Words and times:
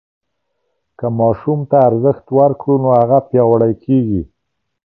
که 0.97 1.07
ماشوم 1.19 1.59
ته 1.69 1.77
ارزښت 1.89 2.25
ورکړو 2.37 2.75
نو 2.83 2.89
هغه 2.99 3.17
پیاوړی 3.29 3.73
کېږي. 3.83 4.21